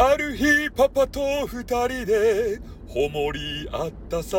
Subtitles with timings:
[0.00, 4.38] ある日パパと二人でほもりあったさ。